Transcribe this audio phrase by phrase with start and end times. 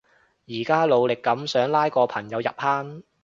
[0.47, 3.03] 而家努力噉想拉個朋友入坑